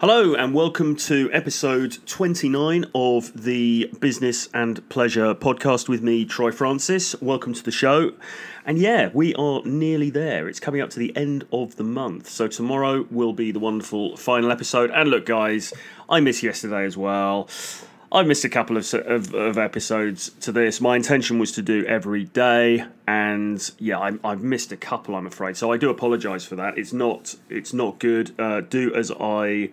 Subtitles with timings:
[0.00, 6.52] Hello, and welcome to episode 29 of the Business and Pleasure podcast with me, Troy
[6.52, 7.20] Francis.
[7.20, 8.12] Welcome to the show.
[8.64, 10.46] And yeah, we are nearly there.
[10.46, 12.28] It's coming up to the end of the month.
[12.28, 14.92] So tomorrow will be the wonderful final episode.
[14.92, 15.74] And look, guys,
[16.08, 17.48] I missed yesterday as well.
[18.10, 20.80] I missed a couple of, of, of, episodes to this.
[20.80, 25.14] My intention was to do every day, and yeah, I, have missed a couple.
[25.14, 26.78] I'm afraid, so I do apologise for that.
[26.78, 28.38] It's not it's not good.
[28.40, 29.70] Uh, do as I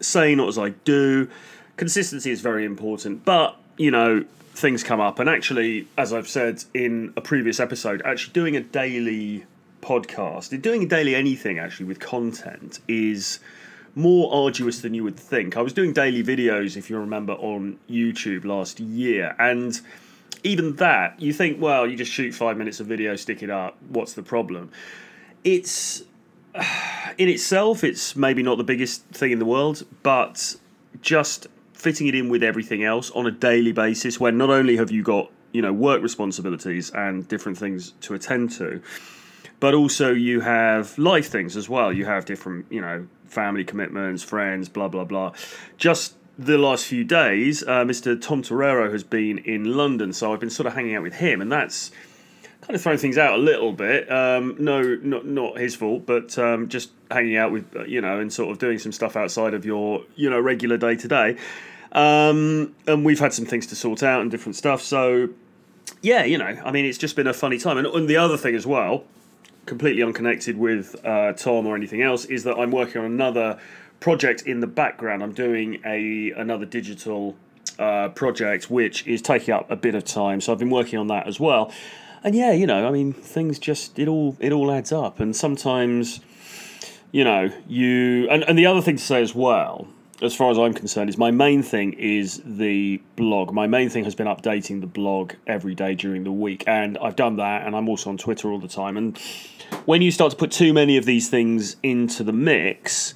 [0.00, 1.28] say, not as I do.
[1.76, 6.64] Consistency is very important, but you know things come up, and actually, as I've said
[6.74, 9.46] in a previous episode, actually doing a daily
[9.80, 13.40] podcast, doing a daily anything actually with content is
[13.94, 15.56] more arduous than you would think.
[15.56, 19.80] I was doing daily videos, if you remember, on YouTube last year, and
[20.42, 23.76] even that, you think, well, you just shoot five minutes of video, stick it up,
[23.88, 24.70] what's the problem?
[25.44, 26.02] It's
[27.18, 30.56] in itself, it's maybe not the biggest thing in the world, but
[31.00, 34.90] just fitting it in with everything else on a daily basis, where not only have
[34.90, 38.80] you got you know work responsibilities and different things to attend to,
[39.58, 41.92] but also you have life things as well.
[41.92, 45.32] You have different you know family commitments, friends, blah, blah, blah.
[45.78, 48.20] Just the last few days, uh, Mr.
[48.20, 51.40] Tom Torero has been in London, so I've been sort of hanging out with him,
[51.40, 51.90] and that's
[52.62, 54.10] kind of thrown things out a little bit.
[54.10, 58.18] Um, no, not not his fault, but um, just hanging out with uh, you know,
[58.18, 61.36] and sort of doing some stuff outside of your you know regular day to day.
[61.92, 64.80] Um, and we've had some things to sort out and different stuff.
[64.82, 65.28] So
[66.02, 67.76] yeah, you know, I mean, it's just been a funny time.
[67.76, 69.04] And, and the other thing as well
[69.70, 73.58] completely unconnected with uh, Tom or anything else, is that I'm working on another
[74.00, 75.22] project in the background.
[75.22, 77.36] I'm doing a another digital
[77.78, 81.06] uh, project which is taking up a bit of time, so I've been working on
[81.06, 81.72] that as well.
[82.24, 85.36] And yeah, you know, I mean, things just it all it all adds up, and
[85.36, 86.20] sometimes,
[87.12, 89.86] you know, you and, and the other thing to say as well
[90.22, 93.52] as far as I'm concerned, is my main thing is the blog.
[93.52, 97.16] My main thing has been updating the blog every day during the week, and I've
[97.16, 98.96] done that, and I'm also on Twitter all the time.
[98.96, 99.16] And
[99.86, 103.14] when you start to put too many of these things into the mix,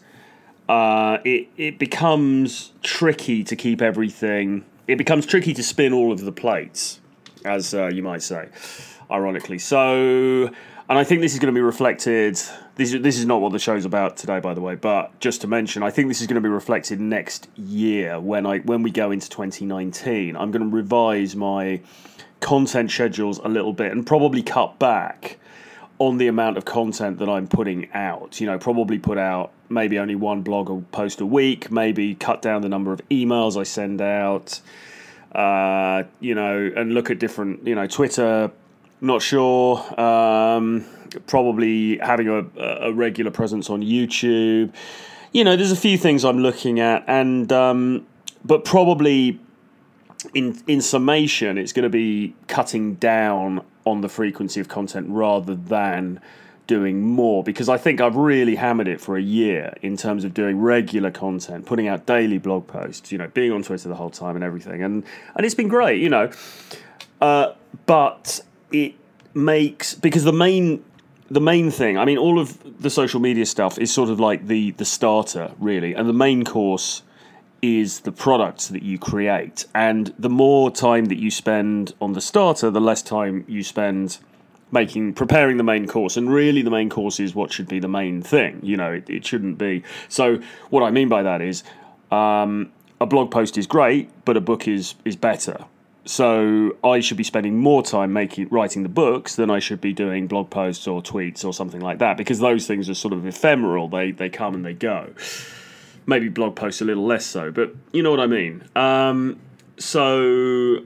[0.68, 4.64] uh, it it becomes tricky to keep everything.
[4.86, 7.00] It becomes tricky to spin all of the plates,
[7.44, 8.48] as uh, you might say,
[9.10, 9.58] ironically.
[9.58, 10.50] So
[10.88, 12.34] and I think this is going to be reflected.
[12.74, 14.74] This is, this is not what the show's about today, by the way.
[14.74, 18.44] But just to mention, I think this is going to be reflected next year when
[18.44, 20.36] I when we go into 2019.
[20.36, 21.80] I'm going to revise my
[22.40, 25.38] content schedules a little bit and probably cut back
[25.98, 28.38] on the amount of content that I'm putting out.
[28.38, 31.70] You know, probably put out maybe only one blog or post a week.
[31.70, 34.60] Maybe cut down the number of emails I send out.
[35.32, 38.52] Uh, you know, and look at different, you know, Twitter
[39.00, 39.78] not sure.
[40.00, 40.84] Um,
[41.26, 44.72] probably having a, a regular presence on YouTube.
[45.32, 48.06] You know, there's a few things I'm looking at, and um,
[48.44, 49.40] but probably
[50.32, 55.54] in in summation, it's going to be cutting down on the frequency of content rather
[55.54, 56.20] than
[56.66, 60.32] doing more because I think I've really hammered it for a year in terms of
[60.32, 64.08] doing regular content, putting out daily blog posts, you know, being on Twitter the whole
[64.10, 65.04] time and everything, and
[65.36, 66.30] and it's been great, you know.
[67.20, 67.52] Uh,
[67.86, 68.40] but
[68.74, 68.94] it
[69.34, 70.84] makes because the main
[71.30, 74.46] the main thing i mean all of the social media stuff is sort of like
[74.46, 75.94] the the starter really.
[75.94, 77.02] And the main course
[77.62, 79.64] is the products that you create.
[79.74, 84.18] And the more time that you spend on the starter the less time you spend
[84.70, 86.16] making preparing the main course.
[86.16, 89.08] And really the main course is what should be the main thing you know it,
[89.08, 89.82] it shouldn't be.
[90.08, 91.64] So what i mean by that is
[92.10, 92.70] um,
[93.00, 95.64] a blog post is great but a book is is better
[96.04, 99.92] so I should be spending more time making writing the books than I should be
[99.92, 103.26] doing blog posts or tweets or something like that because those things are sort of
[103.26, 103.88] ephemeral.
[103.88, 105.12] They they come and they go.
[106.06, 108.64] Maybe blog posts a little less so, but you know what I mean.
[108.76, 109.40] Um,
[109.78, 110.84] so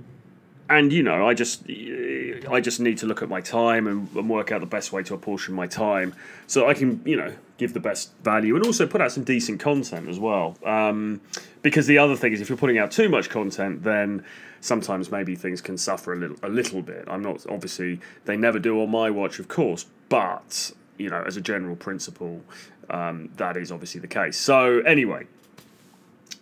[0.70, 4.28] and you know, I just I just need to look at my time and, and,
[4.28, 6.14] work out the best way to apportion my time
[6.46, 9.60] so I can you know give the best value and also put out some decent
[9.60, 10.56] content as well.
[10.64, 11.20] Um,
[11.62, 14.24] because the other thing is, if you're putting out too much content, then
[14.60, 17.04] sometimes maybe things can suffer a little a little bit.
[17.08, 21.36] I'm not obviously they never do on my watch, of course, but you know, as
[21.36, 22.42] a general principle,
[22.90, 24.36] um, that is obviously the case.
[24.36, 25.26] So anyway,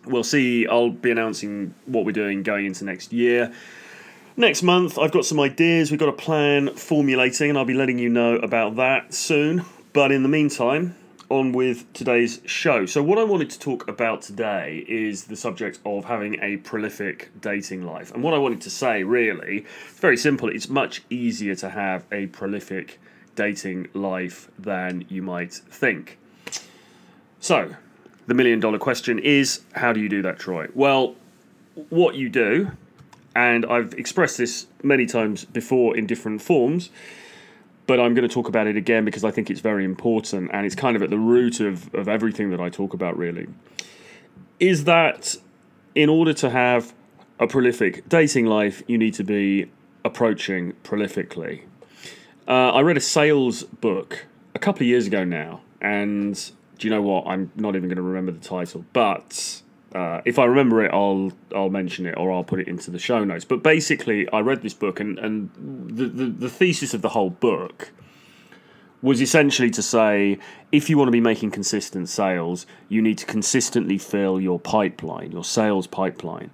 [0.05, 0.67] we'll see.
[0.67, 3.53] I'll be announcing what we're doing going into next year.
[4.35, 5.89] Next month, I've got some ideas.
[5.89, 9.65] We've got a plan formulating, and I'll be letting you know about that soon.
[9.93, 10.95] But in the meantime,
[11.29, 12.85] on with today's show.
[12.85, 17.29] So, what I wanted to talk about today is the subject of having a prolific
[17.41, 18.13] dating life.
[18.13, 20.49] And what I wanted to say, really, it's very simple.
[20.49, 22.99] It's much easier to have a prolific
[23.35, 26.17] dating life than you might think.
[27.39, 27.75] So,
[28.27, 30.67] the million dollar question is how do you do that, Troy?
[30.73, 31.15] Well,
[31.89, 32.71] what you do,
[33.35, 36.89] and I've expressed this many times before in different forms,
[37.87, 40.65] but I'm going to talk about it again because I think it's very important and
[40.65, 43.47] it's kind of at the root of, of everything that I talk about, really.
[44.59, 45.35] Is that
[45.95, 46.93] in order to have
[47.39, 49.71] a prolific dating life, you need to be
[50.03, 51.63] approaching prolifically.
[52.47, 56.33] Uh, I read a sales book a couple of years ago now, and
[56.77, 57.27] do you know what?
[57.27, 59.61] I'm not even going to remember the title, but
[59.93, 62.99] uh, if I remember it, I'll I'll mention it or I'll put it into the
[62.99, 63.45] show notes.
[63.45, 67.29] But basically, I read this book, and and the, the, the thesis of the whole
[67.29, 67.91] book
[69.01, 70.39] was essentially to say
[70.71, 75.31] if you want to be making consistent sales, you need to consistently fill your pipeline,
[75.31, 76.49] your sales pipeline.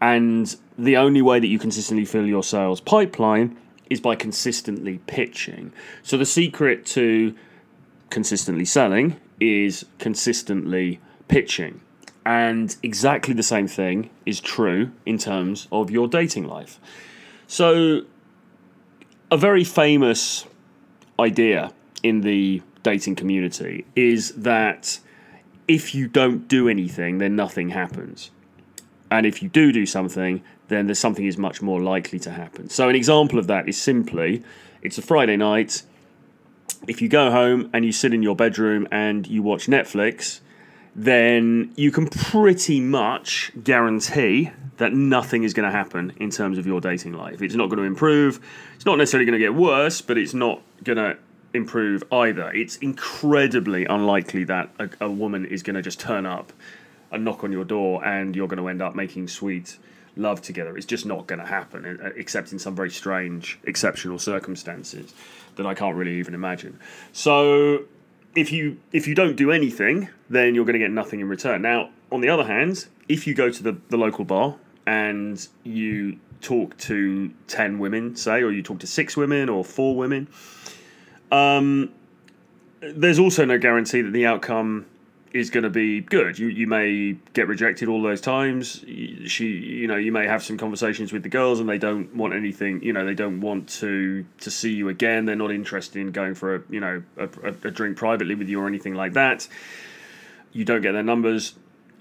[0.00, 3.56] And the only way that you consistently fill your sales pipeline
[3.90, 5.72] is by consistently pitching.
[6.02, 7.34] So the secret to
[8.10, 10.98] consistently selling is consistently
[11.28, 11.82] pitching.
[12.24, 16.78] And exactly the same thing is true in terms of your dating life.
[17.46, 18.02] So,
[19.30, 20.46] a very famous
[21.18, 21.72] idea
[22.02, 25.00] in the dating community is that
[25.68, 28.30] if you don't do anything, then nothing happens.
[29.10, 32.68] And if you do do something, then there's something is much more likely to happen.
[32.68, 34.42] So an example of that is simply
[34.80, 35.82] it's a Friday night.
[36.88, 40.40] If you go home and you sit in your bedroom and you watch Netflix,
[40.94, 46.66] then you can pretty much guarantee that nothing is going to happen in terms of
[46.66, 47.40] your dating life.
[47.40, 48.40] It's not going to improve.
[48.74, 51.16] It's not necessarily going to get worse, but it's not going to
[51.54, 52.50] improve either.
[52.50, 56.52] It's incredibly unlikely that a, a woman is going to just turn up
[57.10, 59.78] a knock on your door and you're going to end up making sweet
[60.16, 60.76] love together.
[60.76, 65.14] It's just not going to happen, uh, except in some very strange, exceptional circumstances
[65.56, 66.78] that I can't really even imagine.
[67.12, 67.84] So
[68.34, 71.62] if you if you don't do anything, then you're going to get nothing in return.
[71.62, 74.56] Now, on the other hand, if you go to the, the local bar
[74.86, 79.94] and you talk to 10 women, say, or you talk to six women or four
[79.96, 80.28] women,
[81.30, 81.90] um,
[82.80, 84.86] there's also no guarantee that the outcome
[85.32, 86.38] is going to be good.
[86.38, 88.84] You you may get rejected all those times.
[89.26, 92.34] She you know you may have some conversations with the girls and they don't want
[92.34, 92.82] anything.
[92.82, 95.24] You know they don't want to to see you again.
[95.24, 97.28] They're not interested in going for a you know a,
[97.64, 99.48] a drink privately with you or anything like that.
[100.52, 101.54] You don't get their numbers,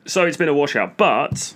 [0.06, 0.98] so it's been a washout.
[0.98, 1.56] But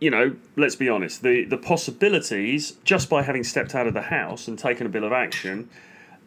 [0.00, 1.22] you know, let's be honest.
[1.22, 5.04] The the possibilities just by having stepped out of the house and taken a bit
[5.04, 5.68] of action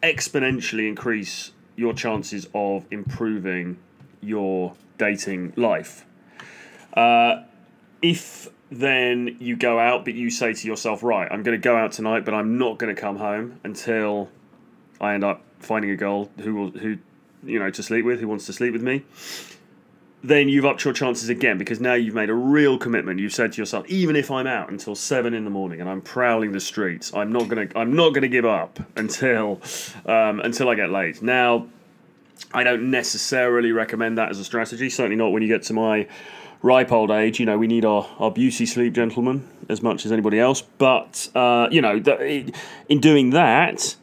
[0.02, 3.76] exponentially increase your chances of improving
[4.20, 6.04] your dating life.
[6.92, 7.42] Uh,
[8.02, 11.76] if then you go out, but you say to yourself, right, I'm going to go
[11.76, 14.28] out tonight, but I'm not going to come home until
[15.00, 16.98] I end up finding a girl who will, who,
[17.44, 19.04] you know, to sleep with, who wants to sleep with me.
[20.22, 23.20] Then you've upped your chances again because now you've made a real commitment.
[23.20, 26.02] You've said to yourself, even if I'm out until seven in the morning and I'm
[26.02, 29.60] prowling the streets, I'm not gonna, I'm not gonna give up until,
[30.06, 31.22] um, until I get laid.
[31.22, 31.68] Now,
[32.52, 34.90] I don't necessarily recommend that as a strategy.
[34.90, 36.08] Certainly not when you get to my
[36.62, 37.38] ripe old age.
[37.40, 40.62] You know, we need our, our beauty sleep, gentlemen, as much as anybody else.
[40.62, 42.52] But, uh, you know, the,
[42.88, 43.96] in doing that,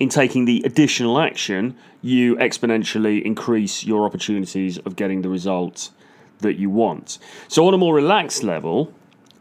[0.00, 5.90] in taking the additional action, you exponentially increase your opportunities of getting the result
[6.40, 7.18] that you want.
[7.48, 8.92] So, on a more relaxed level,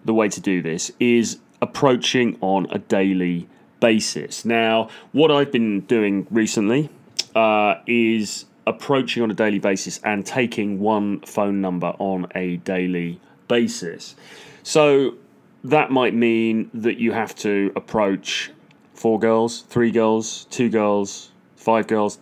[0.06, 3.48] the way to do this is approaching on a daily
[3.80, 4.46] basis.
[4.46, 6.90] Now, what I've been doing recently
[7.36, 13.20] uh, is approaching on a daily basis and taking one phone number on a daily
[13.48, 14.16] basis.
[14.64, 15.16] So
[15.64, 18.52] that might mean that you have to approach
[18.94, 22.20] four girls, three girls, two girls, five girls,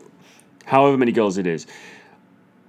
[0.65, 1.67] however many girls it is,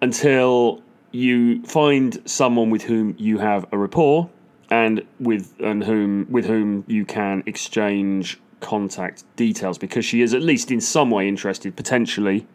[0.01, 0.83] until
[1.13, 4.29] you find someone with whom you have a rapport
[4.71, 10.41] and with and whom with whom you can exchange contact details because she is at
[10.41, 12.47] least in some way interested, potentially.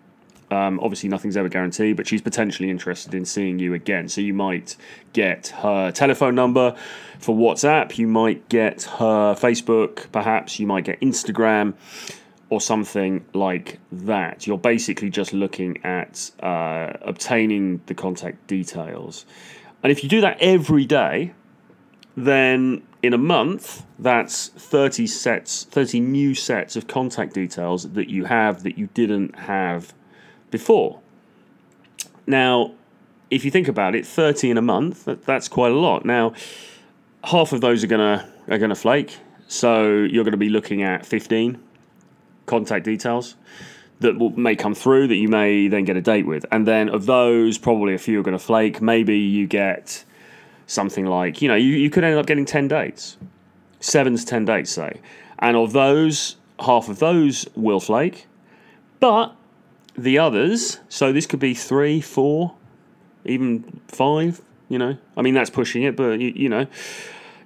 [0.50, 4.08] Um, obviously, nothing's ever guaranteed, but she's potentially interested in seeing you again.
[4.08, 4.78] So you might
[5.12, 6.76] get her telephone number
[7.20, 11.74] for WhatsApp, you might get her Facebook, perhaps you might get Instagram
[12.50, 14.48] or something like that.
[14.48, 19.26] You're basically just looking at uh, obtaining the contact details.
[19.84, 21.34] And if you do that every day,
[22.16, 28.26] then in a month, that's 30 sets, 30 new sets of contact details that you
[28.26, 29.94] have that you didn't have
[30.50, 31.00] before.
[32.26, 32.74] Now,
[33.30, 36.06] if you think about it, 30 in a month, that, that's quite a lot.
[36.06, 36.34] Now,
[37.24, 40.50] half of those are going to are going to flake, so you're going to be
[40.50, 41.62] looking at 15
[42.46, 43.36] contact details.
[44.00, 46.46] that will, may come through that you may then get a date with.
[46.52, 48.82] And then of those, probably a few are going to flake.
[48.82, 50.06] Maybe you get
[50.68, 53.18] something like, you know, you, you could end up getting 10 dates,
[53.80, 55.02] seven to 10 dates, say.
[55.40, 58.28] And of those, half of those will flake.
[59.00, 59.36] But
[59.98, 62.54] the others, so this could be three, four,
[63.26, 64.98] even five, you know.
[65.16, 66.68] I mean, that's pushing it, but, you, you know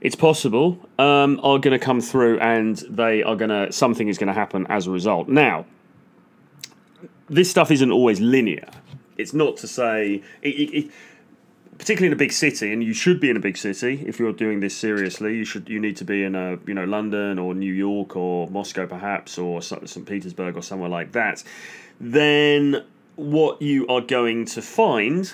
[0.01, 4.17] it's possible, um, are going to come through and they are going to, something is
[4.17, 5.29] going to happen as a result.
[5.29, 5.65] Now,
[7.29, 8.67] this stuff isn't always linear.
[9.17, 10.91] It's not to say, it, it, it,
[11.81, 14.31] particularly in a big city, and you should be in a big city if you're
[14.31, 15.35] doing this seriously.
[15.35, 18.47] You should, you need to be in a, you know, London or New York or
[18.51, 20.05] Moscow perhaps or St.
[20.05, 21.43] Petersburg or somewhere like that.
[21.99, 22.85] Then
[23.15, 25.33] what you are going to find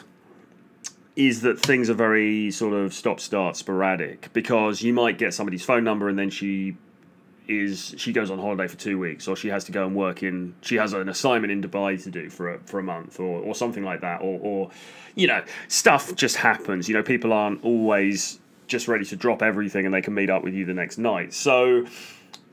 [1.17, 5.65] is that things are very sort of stop start sporadic because you might get somebody's
[5.65, 6.77] phone number and then she
[7.47, 10.23] is she goes on holiday for two weeks or she has to go and work
[10.23, 13.41] in she has an assignment in Dubai to do for a, for a month or,
[13.41, 14.71] or something like that or, or
[15.15, 19.85] you know stuff just happens you know people aren't always just ready to drop everything
[19.85, 21.85] and they can meet up with you the next night so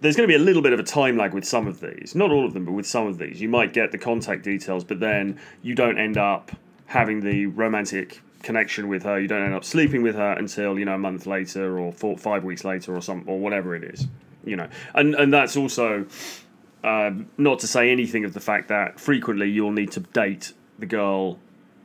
[0.00, 2.14] there's going to be a little bit of a time lag with some of these
[2.14, 4.84] not all of them but with some of these you might get the contact details
[4.84, 6.52] but then you don't end up
[6.86, 9.18] having the romantic connection with her.
[9.18, 12.16] You don't end up sleeping with her until you know a month later or four,
[12.16, 14.06] five weeks later or some or whatever it is.
[14.44, 16.06] You know, and and that's also
[16.82, 20.86] uh, not to say anything of the fact that frequently you'll need to date the
[20.86, 21.38] girl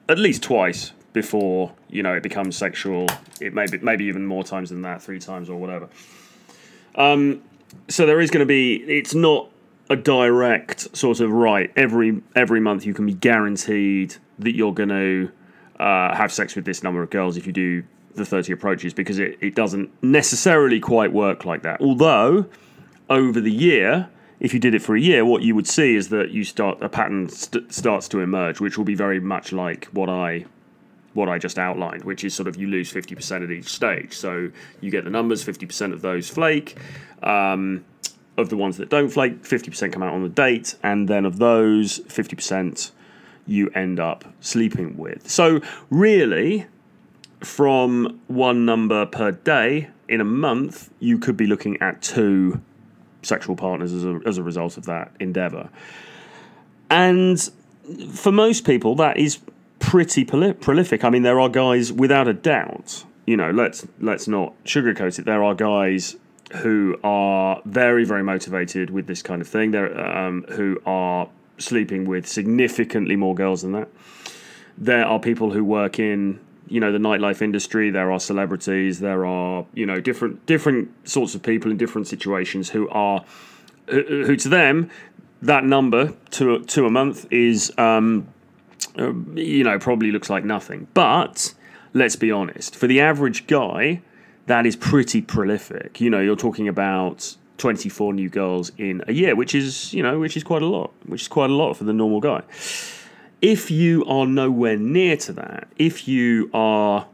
[0.09, 3.07] at least twice before you know it becomes sexual.
[3.39, 5.89] It may be maybe even more times than that, three times or whatever.
[6.95, 7.41] Um,
[7.87, 8.75] so there is going to be.
[8.75, 9.49] It's not
[9.89, 14.89] a direct sort of right every every month you can be guaranteed that you're going
[14.89, 15.31] to
[15.79, 17.83] uh, have sex with this number of girls if you do
[18.15, 21.79] the 30 approaches because it, it doesn't necessarily quite work like that.
[21.81, 22.45] Although,
[23.09, 26.09] over the year, if you did it for a year, what you would see is
[26.09, 29.85] that you start a pattern st- starts to emerge, which will be very much like
[29.85, 30.45] what I
[31.13, 34.13] what I just outlined, which is sort of you lose fifty percent at each stage.
[34.13, 36.77] So you get the numbers, fifty percent of those flake.
[37.23, 37.83] Um,
[38.37, 41.25] of the ones that don't flake, fifty percent come out on the date, and then
[41.25, 42.91] of those, fifty percent
[43.45, 45.29] you end up sleeping with.
[45.29, 46.67] So, really,
[47.41, 52.62] from one number per day in a month, you could be looking at two
[53.22, 55.69] sexual partners as a, as a result of that endeavor.
[56.89, 57.39] And
[58.12, 59.39] for most people, that is
[59.79, 61.03] pretty prolific.
[61.03, 65.25] I mean, there are guys, without a doubt, you know, let's let's not sugarcoat it.
[65.25, 66.15] There are guys
[66.58, 69.72] who are very, very motivated with this kind of thing.
[69.72, 71.29] There, um, who are
[71.60, 73.89] sleeping with significantly more girls than that.
[74.77, 77.89] There are people who work in you know the nightlife industry.
[77.89, 78.99] There are celebrities.
[78.99, 83.23] There are you know different different sorts of people in different situations who are
[83.88, 84.89] who, who to them
[85.41, 88.27] that number to to a month is um,
[88.97, 90.88] uh, you know probably looks like nothing.
[90.93, 91.53] But
[91.93, 94.01] let's be honest, for the average guy,
[94.45, 96.01] that is pretty prolific.
[96.01, 100.19] You know, you're talking about 24 new girls in a year, which is, you know,
[100.19, 102.41] which is quite a lot, which is quite a lot for the normal guy.
[103.41, 107.08] If you are nowhere near to that, if you are,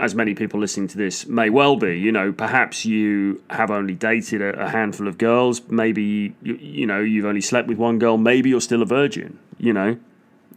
[0.00, 3.94] as many people listening to this may well be, you know, perhaps you have only
[3.94, 8.16] dated a, handful of girls, maybe, you, you know, you've only slept with one girl,
[8.16, 9.98] maybe you're still a virgin, you know,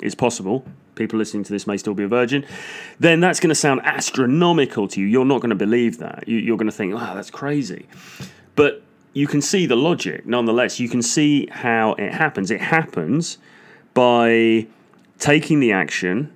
[0.01, 0.65] it's possible
[0.96, 2.46] people listening to this may still be a virgin,
[3.00, 5.08] then that's going to sound astronomical to you.
[5.08, 6.27] You're not going to believe that.
[6.27, 7.88] You, are going to think, wow, that's crazy.
[8.55, 10.79] But you can see the logic nonetheless.
[10.79, 12.51] You can see how it happens.
[12.51, 13.38] It happens
[13.93, 14.67] by
[15.19, 16.31] taking the action,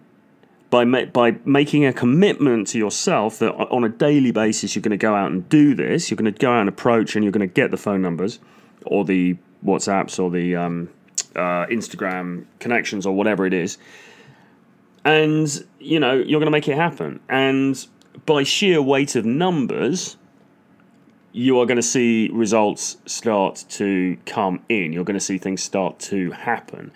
[0.69, 4.91] by ma- by making a commitment to yourself that on a daily basis you're going
[4.91, 6.09] to go out and do this.
[6.09, 8.39] You're going to go out and approach, and you're going to get the phone numbers
[8.85, 10.89] or the WhatsApps or the um,
[11.35, 13.77] uh, Instagram connections or whatever it is,
[15.03, 17.19] and you know you're going to make it happen.
[17.29, 17.85] And
[18.25, 20.17] by sheer weight of numbers,
[21.31, 24.91] you are going to see results start to come in.
[24.91, 26.91] You're going to see things start to happen.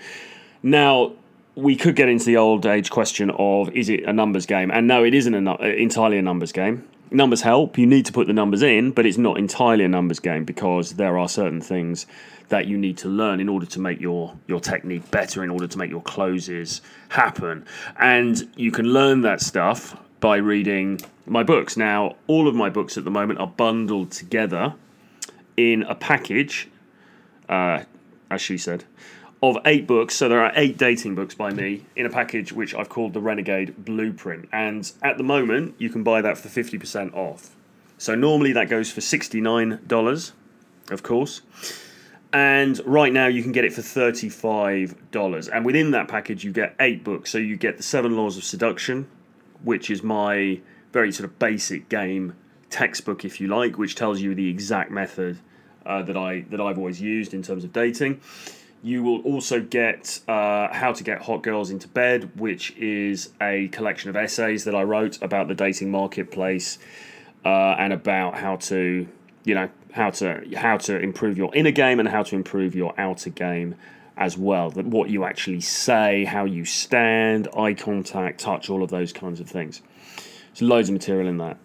[0.63, 1.13] Now,
[1.55, 4.71] we could get into the old age question of is it a numbers game?
[4.71, 6.87] And no, it isn't a, entirely a numbers game.
[7.09, 7.77] Numbers help.
[7.77, 10.93] You need to put the numbers in, but it's not entirely a numbers game because
[10.93, 12.05] there are certain things
[12.47, 15.67] that you need to learn in order to make your your technique better, in order
[15.67, 17.65] to make your closes happen.
[17.99, 21.75] And you can learn that stuff by reading my books.
[21.75, 24.75] Now, all of my books at the moment are bundled together
[25.57, 26.69] in a package,
[27.49, 27.83] uh,
[28.29, 28.85] as she said,
[29.43, 30.15] of eight books.
[30.15, 33.21] So there are eight dating books by me in a package which I've called the
[33.21, 34.47] Renegade Blueprint.
[34.51, 37.55] And at the moment, you can buy that for 50% off.
[37.97, 40.31] So normally that goes for $69,
[40.91, 41.41] of course.
[42.33, 46.75] and right now you can get it for $35 and within that package you get
[46.79, 49.05] eight books so you get the seven laws of seduction
[49.63, 50.59] which is my
[50.93, 52.33] very sort of basic game
[52.69, 55.37] textbook if you like which tells you the exact method
[55.85, 58.19] uh, that i that i've always used in terms of dating
[58.83, 63.67] you will also get uh, how to get hot girls into bed which is a
[63.69, 66.77] collection of essays that i wrote about the dating marketplace
[67.45, 69.07] uh, and about how to
[69.43, 72.93] you know how to how to improve your inner game and how to improve your
[72.97, 73.75] outer game
[74.17, 74.69] as well.
[74.69, 79.39] That what you actually say, how you stand, eye contact, touch, all of those kinds
[79.39, 79.81] of things.
[80.53, 81.57] There's loads of material in that.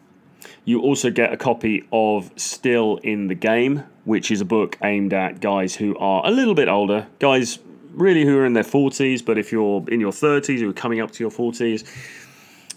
[0.64, 5.12] You also get a copy of Still in the Game, which is a book aimed
[5.12, 7.58] at guys who are a little bit older, guys
[7.92, 11.10] really who are in their 40s, but if you're in your 30s or coming up
[11.12, 11.84] to your 40s,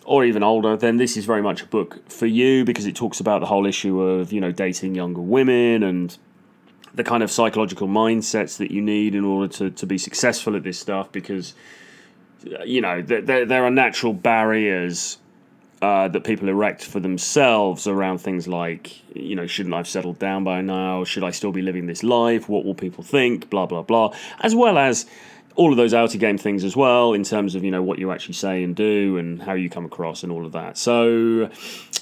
[0.05, 3.19] or even older, then this is very much a book for you because it talks
[3.19, 6.17] about the whole issue of you know dating younger women and
[6.95, 10.63] the kind of psychological mindsets that you need in order to, to be successful at
[10.63, 11.53] this stuff because
[12.65, 15.19] you know there, there are natural barriers
[15.81, 20.43] uh, that people erect for themselves around things like you know shouldn't I've settled down
[20.43, 21.03] by now?
[21.03, 22.49] Should I still be living this life?
[22.49, 23.49] What will people think?
[23.49, 24.13] Blah blah blah.
[24.41, 25.05] As well as
[25.55, 28.11] all of those outer game things as well in terms of you know what you
[28.11, 30.77] actually say and do and how you come across and all of that.
[30.77, 31.49] So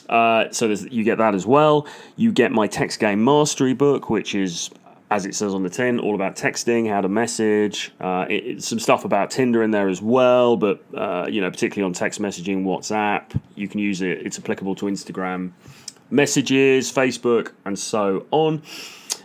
[0.09, 1.87] uh, so you get that as well.
[2.15, 4.69] You get my text game mastery book which is
[5.09, 8.79] as it says on the tin all about texting how to message uh, it, some
[8.79, 12.63] stuff about tinder in there as well but uh, you know particularly on text messaging
[12.63, 15.51] whatsapp you can use it it's applicable to instagram
[16.09, 18.61] messages facebook and so on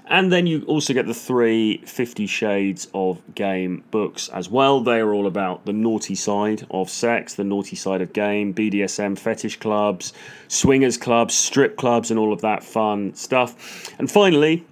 [0.06, 4.80] and then you also get the three Fifty Shades of Game books as well.
[4.82, 9.18] They are all about the naughty side of sex, the naughty side of game, BDSM,
[9.18, 10.12] fetish clubs,
[10.48, 13.90] swingers clubs, strip clubs, and all of that fun stuff.
[13.98, 14.66] And finally,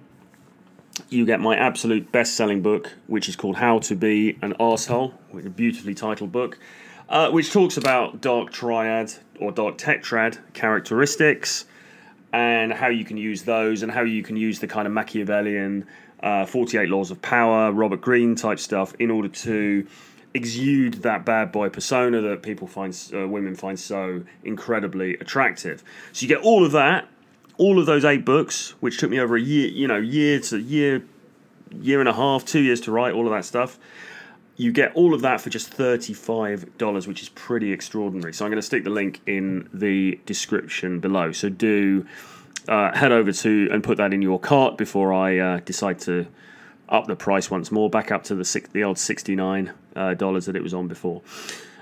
[1.09, 5.13] you get my absolute best selling book, which is called How to Be an Arsehole,
[5.31, 6.57] with a beautifully titled book,
[7.09, 11.65] uh, which talks about dark triad or dark tetrad characteristics
[12.33, 15.85] and how you can use those and how you can use the kind of Machiavellian
[16.23, 19.85] uh, 48 Laws of Power, Robert Greene type stuff in order to
[20.33, 25.83] exude that bad boy persona that people find, uh, women find so incredibly attractive.
[26.13, 27.07] So you get all of that,
[27.57, 30.59] all of those eight books, which took me over a year, you know, year to
[30.59, 31.03] year,
[31.79, 33.79] year and a half, two years to write all of that stuff
[34.61, 38.31] you get all of that for just $35, which is pretty extraordinary.
[38.31, 41.31] So I'm going to stick the link in the description below.
[41.31, 42.05] So do
[42.67, 46.27] uh, head over to and put that in your cart before I uh, decide to
[46.89, 50.55] up the price once more, back up to the six, the old $69 uh, that
[50.55, 51.23] it was on before.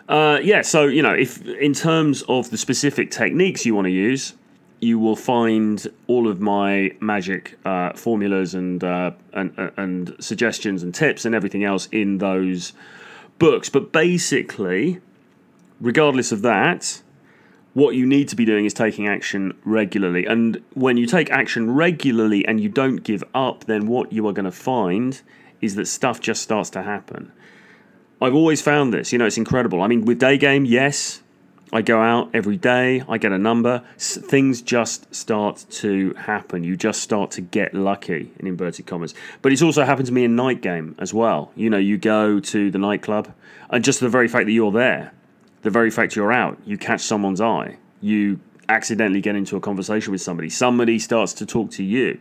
[0.08, 3.92] Uh, yeah, so you know, if in terms of the specific techniques you want to
[3.92, 4.36] use,
[4.82, 10.84] you will find all of my magic uh, formulas and, uh, and uh, and suggestions
[10.84, 12.74] and tips and everything else in those
[13.40, 13.70] books.
[13.70, 15.02] But basically,
[15.82, 17.02] regardless of that,
[17.74, 20.26] what you need to be doing is taking action regularly.
[20.26, 24.34] And when you take action regularly and you don't give up, then what you are
[24.34, 25.22] going to find
[25.62, 27.32] is that stuff just starts to happen.
[28.22, 29.14] I've always found this.
[29.14, 29.82] You know, it's incredible.
[29.82, 31.22] I mean, with day game, yes,
[31.72, 36.64] I go out every day, I get a number, things just start to happen.
[36.64, 39.14] You just start to get lucky, in inverted commas.
[39.44, 41.52] But it's also happened to me in night game as well.
[41.56, 43.32] You know, you go to the nightclub,
[43.70, 45.14] and just the very fact that you're there,
[45.62, 50.12] the very fact you're out, you catch someone's eye, you accidentally get into a conversation
[50.12, 52.20] with somebody, somebody starts to talk to you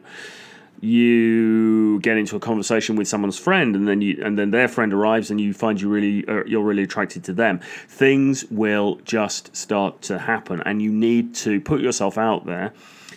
[0.81, 4.93] you get into a conversation with someone's friend and then you and then their friend
[4.93, 7.61] arrives and you find you really uh, you're really attracted to them.
[7.89, 12.73] Things will just start to happen and you need to put yourself out there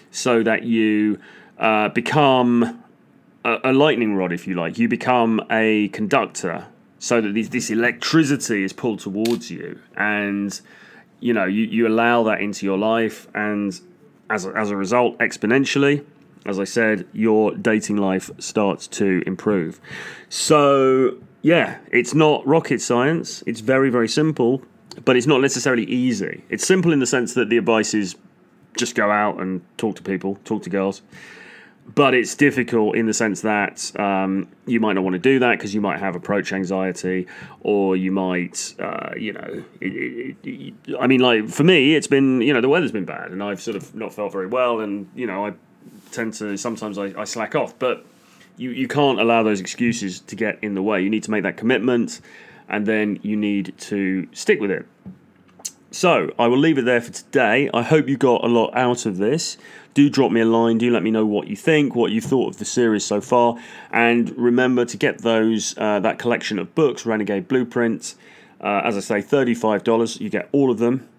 [0.10, 1.19] so that you
[1.60, 2.84] uh, become
[3.45, 4.80] a, a, lightning rod if you like.
[4.80, 10.60] You become a conductor so that this, this electricity is pulled towards you and
[11.19, 13.80] you know you, you allow that into your life and
[14.32, 16.04] as a, as a result exponentially
[16.45, 19.80] as I said, your dating life starts to improve.
[20.30, 23.43] So, yeah, it's not rocket science.
[23.45, 24.62] It's very, very simple,
[25.06, 26.43] but it's not necessarily easy.
[26.49, 28.15] It's simple in the sense that the advice is
[28.77, 31.01] just go out and talk to people, talk to girls.
[31.93, 35.58] But it's difficult in the sense that um, you might not want to do that
[35.58, 37.27] because you might have approach anxiety,
[37.62, 42.08] or you might, uh, you know, it, it, it, I mean, like for me, it's
[42.08, 44.80] been, you know, the weather's been bad, and I've sort of not felt very well,
[44.80, 45.54] and you know, I
[46.12, 48.06] tend to sometimes I, I slack off, but
[48.58, 51.02] you, you can't allow those excuses to get in the way.
[51.02, 52.21] You need to make that commitment
[52.69, 54.86] and then you need to stick with it.
[55.93, 57.69] So I will leave it there for today.
[57.74, 59.58] I hope you got a lot out of this.
[59.93, 60.78] Do drop me a line.
[60.78, 63.58] Do let me know what you think, what you thought of the series so far,
[63.91, 68.15] and remember to get those uh, that collection of books, Renegade Blueprint.
[68.62, 70.21] Uh, as I say, thirty-five dollars.
[70.21, 71.10] You get all of them,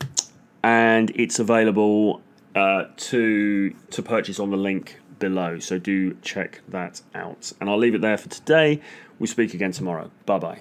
[0.62, 2.22] and it's available
[2.54, 5.58] uh, to to purchase on the link below.
[5.58, 7.52] So do check that out.
[7.60, 8.80] And I'll leave it there for today.
[9.18, 10.10] We speak again tomorrow.
[10.26, 10.60] Bye bye.